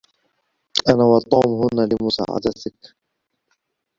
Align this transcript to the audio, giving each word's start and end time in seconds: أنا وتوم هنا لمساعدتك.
أنا 0.89 1.03
وتوم 1.03 1.47
هنا 1.73 1.89
لمساعدتك. 1.93 2.95